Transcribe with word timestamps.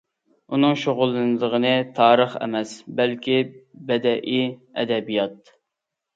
ئۇنىڭ 0.55 0.77
شۇغۇللىنىدىغىنى 0.83 1.73
تارىخ 1.99 2.33
ئەمەس، 2.47 2.73
بەلكى 3.01 3.37
بەدىئىي 3.93 4.43
ئەدەبىيات. 4.49 5.55